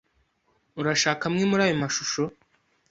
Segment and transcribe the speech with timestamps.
[0.79, 2.21] Urashaka amwe muri ayo mashusho?